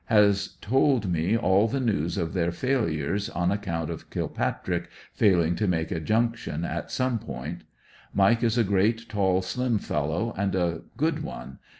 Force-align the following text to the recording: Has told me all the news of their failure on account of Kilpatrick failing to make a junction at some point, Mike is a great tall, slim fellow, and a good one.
Has 0.05 0.57
told 0.61 1.07
me 1.11 1.37
all 1.37 1.67
the 1.67 1.79
news 1.79 2.17
of 2.17 2.33
their 2.33 2.51
failure 2.51 3.15
on 3.35 3.51
account 3.51 3.91
of 3.91 4.09
Kilpatrick 4.09 4.89
failing 5.13 5.55
to 5.57 5.67
make 5.67 5.91
a 5.91 5.99
junction 5.99 6.65
at 6.65 6.89
some 6.89 7.19
point, 7.19 7.65
Mike 8.11 8.41
is 8.41 8.57
a 8.57 8.63
great 8.63 9.07
tall, 9.09 9.43
slim 9.43 9.77
fellow, 9.77 10.33
and 10.35 10.55
a 10.55 10.81
good 10.97 11.21
one. 11.21 11.59